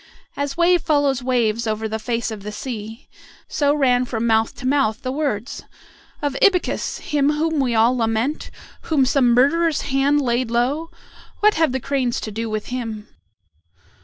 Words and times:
As 0.35 0.57
wave 0.57 0.81
follows 0.81 1.21
wave 1.21 1.67
over 1.67 1.87
the 1.87 1.99
face 1.99 2.31
of 2.31 2.41
the 2.41 2.51
sea, 2.51 3.07
so 3.47 3.71
ran 3.75 4.03
from 4.05 4.25
mouth 4.25 4.55
to 4.55 4.65
mouth 4.65 5.03
the 5.03 5.11
words, 5.11 5.61
"Of 6.23 6.35
Ibycus! 6.41 7.01
him 7.11 7.33
whom 7.33 7.59
we 7.59 7.75
all 7.75 7.95
lament, 7.95 8.49
whom 8.89 9.05
some 9.05 9.31
murderer's 9.35 9.81
hand 9.81 10.19
laid 10.19 10.49
low! 10.49 10.89
What 11.41 11.53
have 11.53 11.71
the 11.71 11.79
cranes 11.79 12.19
to 12.21 12.31
do 12.31 12.49
with 12.49 12.69
him?" 12.69 13.09